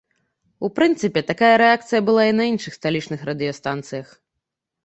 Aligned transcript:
У 0.67 0.69
прынцыпе, 0.77 1.23
такая 1.31 1.51
рэакцыя 1.63 2.01
была 2.07 2.23
і 2.31 2.33
на 2.39 2.47
іншых 2.53 2.79
сталічных 2.81 3.19
радыёстанцыях. 3.31 4.07